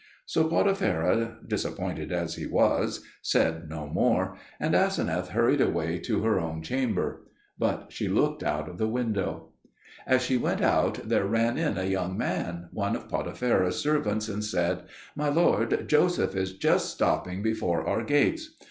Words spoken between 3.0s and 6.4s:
said no more; and Aseneth hurried away to her